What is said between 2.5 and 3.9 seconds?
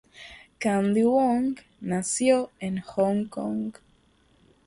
en Hong Kong.